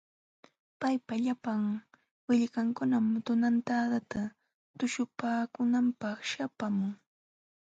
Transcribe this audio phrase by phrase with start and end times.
[0.79, 1.61] Paypa llapan
[2.27, 4.21] willkankunam tunantadata
[4.77, 6.93] tuśhupaakunanpaq śhapaamun.